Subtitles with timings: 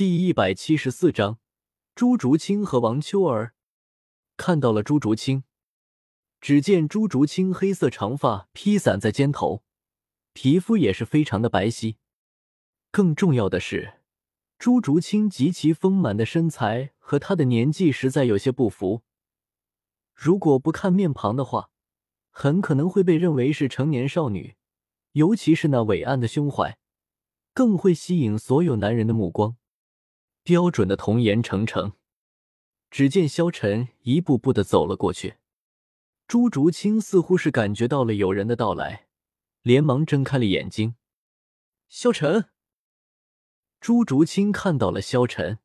[0.00, 1.38] 第一百七十四章，
[1.94, 3.52] 朱竹清和王秋儿
[4.38, 5.44] 看到了朱竹清。
[6.40, 9.62] 只见朱竹清黑色长发披散在肩头，
[10.32, 11.96] 皮肤也是非常的白皙。
[12.90, 14.00] 更重要的是，
[14.58, 19.02] 朱竹清极其丰满的身材和她的年纪实在有些不符。
[20.14, 21.68] 如果不看面庞的话，
[22.30, 24.56] 很可能会被认为是成年少女。
[25.12, 26.78] 尤其是那伟岸的胸怀，
[27.52, 29.58] 更会吸引所有男人的目光。
[30.42, 31.92] 标准的童颜成成。
[32.90, 35.36] 只见萧晨一步步的走了过去。
[36.26, 39.08] 朱竹清似乎是感觉到了有人的到来，
[39.62, 40.96] 连忙睁开了眼睛。
[41.88, 42.50] 萧晨，
[43.80, 45.60] 朱竹清看到了萧晨，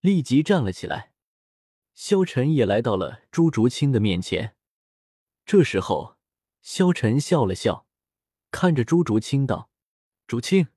[0.00, 1.12] 立即站了起来。
[1.94, 4.56] 萧晨也来到了朱竹清的面前。
[5.44, 6.16] 这时候，
[6.62, 7.86] 萧晨笑了笑，
[8.50, 9.70] 看着朱竹清道
[10.26, 10.68] ：“竹清，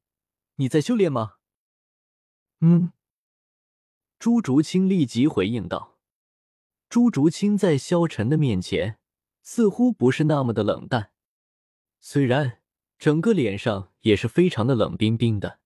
[0.55, 1.35] 你在修炼吗
[2.59, 2.91] ？”“嗯。”
[4.19, 5.97] 朱竹清立即回应道。
[6.89, 8.99] 朱竹清在萧晨的面前。
[9.49, 11.13] 似乎不是那么的冷淡，
[12.01, 12.61] 虽然
[12.99, 15.61] 整个脸上也是非常的冷冰冰的，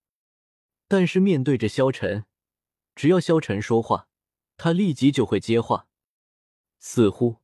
[0.88, 2.25] 但是面对着萧晨，
[2.93, 4.08] 只要萧晨说话，
[4.55, 5.88] 他立即就会接话。
[6.77, 7.38] 似乎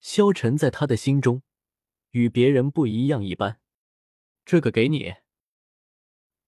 [0.00, 1.42] 萧晨在他的心中
[2.10, 3.60] 与别人不一样一般。
[4.44, 5.14] 这个给你。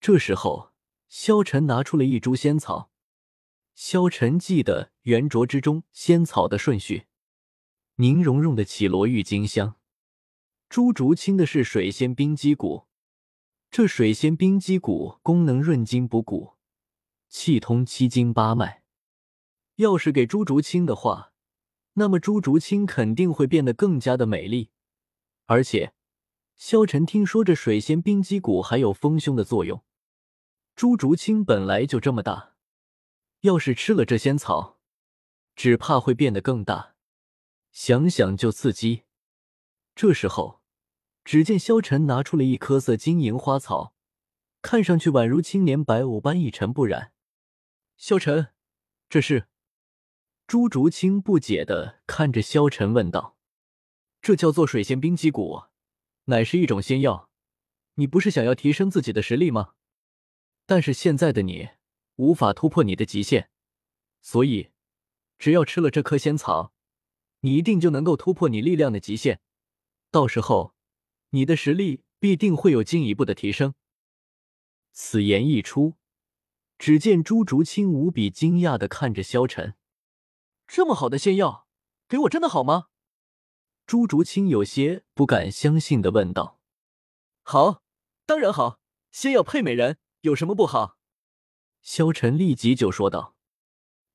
[0.01, 0.73] 这时候，
[1.07, 2.91] 萧晨拿出了一株仙草。
[3.75, 7.07] 萧晨记得圆镯之中仙草的顺序。
[7.97, 9.77] 宁荣荣的绮罗郁金香，
[10.69, 12.87] 朱竹清的是水仙冰肌骨。
[13.71, 16.55] 这水仙冰肌骨功能润筋补骨，
[17.29, 18.85] 气通七经八脉。
[19.77, 21.33] 要是给朱竹清的话，
[21.95, 24.71] 那么朱竹清肯定会变得更加的美丽。
[25.47, 25.95] 而且，
[26.55, 29.83] 萧晨听说这水仙冰肌骨还有丰胸的作用。
[30.77, 32.54] 朱竹清本来就这么大，
[33.45, 34.79] 要是吃了这仙草，
[35.55, 36.95] 只怕会变得更大。
[37.73, 39.03] 想想就刺激。
[39.95, 40.63] 这时候，
[41.27, 43.95] 只见萧晨拿出了一颗色晶莹花草，
[44.63, 47.13] 看上去宛如青莲白藕般一尘不染。
[47.99, 48.49] 萧晨，
[49.11, 49.47] 这是？
[50.47, 53.37] 朱竹清不解的看着萧晨问道
[54.23, 55.65] ：“这叫做水仙冰肌骨，
[56.25, 57.29] 乃是一种仙药。
[57.97, 59.75] 你不是想要提升自己的实力吗？
[60.65, 61.69] 但是现在的你
[62.17, 63.49] 无法突破你的极限，
[64.21, 64.71] 所以
[65.39, 66.73] 只要吃了这颗仙草。”
[67.45, 69.43] 你一定就能够突破你力量的极限，
[70.11, 70.75] 到时候
[71.29, 73.75] 你的实力必定会有进一步的提升。
[74.93, 75.97] 此言一出，
[76.79, 79.75] 只见朱竹清无比惊讶的看着萧晨
[80.67, 81.69] ：“这么好的仙药，
[82.09, 82.87] 给我真的好吗？”
[83.87, 86.59] 朱竹清有些不敢相信的问道
[87.45, 87.83] ：“好，
[88.25, 88.81] 当然好，
[89.11, 90.97] 仙药配美人，有什么不好？”
[91.85, 93.37] 萧晨立即就说道。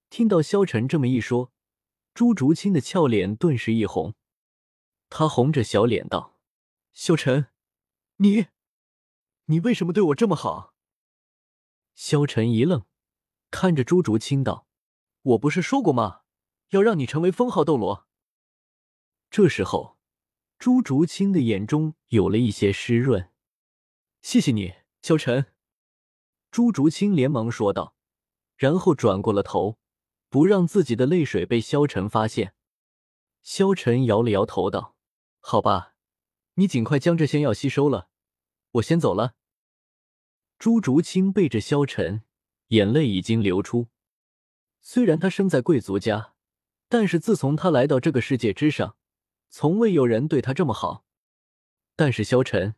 [0.10, 1.54] 听到萧晨这么一说。
[2.16, 4.16] 朱竹清的俏脸顿时一红，
[5.10, 6.38] 他红着小脸道
[6.92, 7.48] ：“萧晨，
[8.18, 8.48] 你，
[9.46, 10.74] 你为什么对我这么好？”
[11.96, 12.84] 萧晨一愣，
[13.52, 14.68] 看着朱竹清道
[15.22, 16.24] ：“我不是说过吗？
[16.70, 18.08] 要让你成为封号斗罗。”
[19.30, 19.98] 这时候，
[20.58, 23.32] 朱竹清的眼中有了一些湿润。
[24.22, 25.54] “谢谢你，萧晨。”
[26.52, 27.96] 朱竹清连忙说道，
[28.56, 29.78] 然后转过了头。
[30.32, 32.54] 不让自己的泪水被萧晨发现，
[33.42, 34.96] 萧晨摇了摇头道
[35.42, 35.96] ：“好吧，
[36.54, 38.10] 你尽快将这仙药吸收了，
[38.74, 39.34] 我先走了。”
[40.60, 42.22] 朱竹清背着萧晨，
[42.68, 43.88] 眼泪已经流出。
[44.82, 46.36] 虽然他生在贵族家，
[46.88, 48.98] 但是自从他来到这个世界之上，
[49.50, 51.06] 从未有人对他这么好。
[51.96, 52.76] 但是萧晨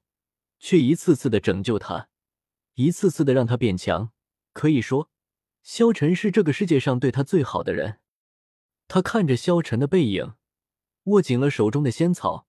[0.57, 2.07] 却一次次的拯救他，
[2.81, 4.11] 一次次的让他变强，
[4.53, 5.09] 可以说。
[5.61, 7.99] 萧晨是这个世界上对他最好的人。
[8.87, 10.33] 他看着萧晨的背影，
[11.03, 12.47] 握紧了手中的仙草，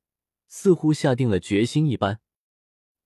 [0.48, 2.20] 似乎下定了决心一般。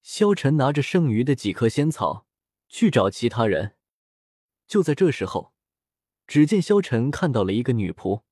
[0.03, 2.27] 萧晨拿着剩余的几颗仙草
[2.69, 3.75] 去找其他人。
[4.69, 5.53] 就在这时候，
[6.29, 8.23] 只见萧晨看到了一个女仆，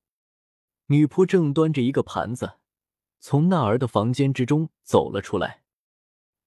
[0.85, 2.59] 女仆正端着一个盘子，
[3.19, 5.63] 从那儿的房间之中走了出来。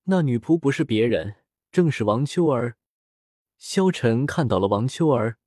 [0.04, 1.36] 那女仆不是别人，
[1.70, 2.76] 正是王秋儿。
[3.58, 5.38] 萧晨看到了王秋儿，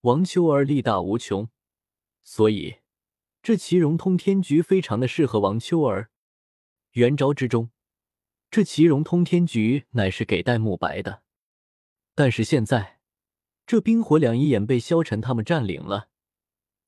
[0.00, 1.48] 王秋儿力大无穷，
[2.22, 2.78] 所以
[3.42, 6.10] 这奇荣通天局非常的适合王秋儿。
[6.92, 7.70] 元招之中，
[8.50, 11.22] 这奇荣通天局乃是给戴沐白的，
[12.14, 12.98] 但是现在
[13.64, 16.08] 这冰火两仪眼被萧晨他们占领了，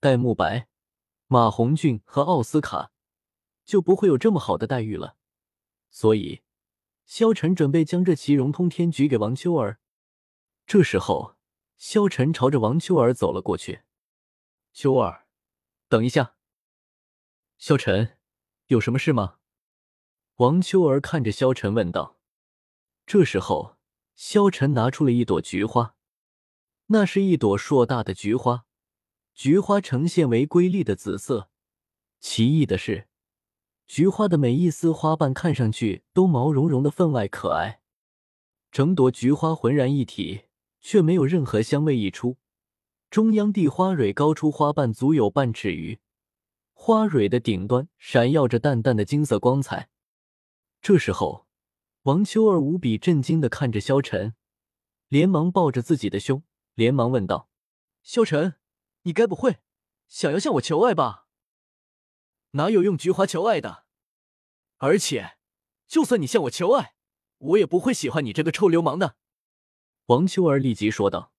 [0.00, 0.68] 戴沐白、
[1.28, 2.90] 马红俊和奥斯卡
[3.64, 5.16] 就不会有这么好的待遇了。
[5.90, 6.42] 所以，
[7.10, 9.80] 萧晨准备将这奇荣通天菊给王秋儿。
[10.64, 11.34] 这时候，
[11.76, 13.82] 萧晨朝着王秋儿走了过去。
[14.72, 15.26] 秋儿，
[15.88, 16.36] 等一下。
[17.58, 18.16] 萧晨，
[18.68, 19.38] 有什么事吗？
[20.36, 22.20] 王秋儿看着萧晨问道。
[23.04, 23.76] 这时候，
[24.14, 25.96] 萧晨拿出了一朵菊花，
[26.86, 28.66] 那是一朵硕大的菊花，
[29.34, 31.50] 菊花呈现为瑰丽的紫色。
[32.20, 33.08] 奇异的是，
[33.92, 37.81] 菊花的每一丝花瓣看上去都毛茸茸的，分外可爱。
[38.70, 40.42] 整朵菊花浑然一体，
[40.81, 42.37] 却没有任何香味溢出。
[43.10, 45.98] 中央地花蕊高出花瓣足有半尺余，
[46.72, 49.88] 花蕊的顶端闪耀着淡淡的金色光彩。
[50.81, 51.48] 这时候，
[52.02, 54.34] 王秋儿无比震惊的看着萧晨，
[55.08, 56.44] 连忙抱着自己的胸，
[56.76, 57.48] 连忙问道
[58.04, 58.54] ：“萧晨，
[59.02, 59.56] 你该不会
[60.06, 61.26] 想要向我求爱吧？
[62.52, 63.85] 哪有用菊花求爱的？
[64.79, 65.37] 而且，
[65.87, 66.94] 就算你向我求爱，
[67.38, 69.17] 我也不会喜欢你这个臭流氓的。”
[70.06, 71.32] 王秋儿立即说道。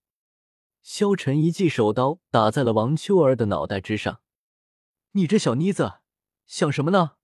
[0.82, 4.20] 萧晨一记手刀打在了王秋儿的脑袋之上。
[5.12, 6.00] “你这小妮子，
[6.46, 7.16] 想什么呢？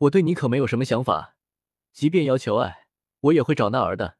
[0.00, 1.36] 我对你可没有什么想法，
[1.92, 2.86] 即便要求爱，
[3.20, 4.17] 我也会找那儿的。”